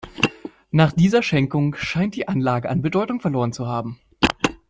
[0.71, 3.99] Nach dieser Schenkung scheint die Anlage an Bedeutung verloren zu haben.